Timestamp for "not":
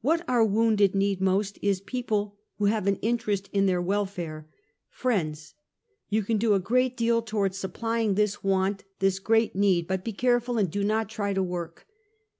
10.82-11.08